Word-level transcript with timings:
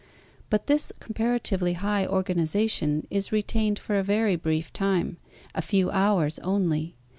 But 0.49 0.65
this 0.65 0.91
comparatively 0.99 1.73
high 1.73 2.07
organization 2.07 3.05
is 3.11 3.31
re 3.31 3.43
tained 3.43 3.77
for 3.77 3.99
a 3.99 4.03
very 4.03 4.35
brief 4.35 4.73
time, 4.73 5.17
a 5.53 5.61
few 5.61 5.91
hours 5.91 6.39
only. 6.39 6.95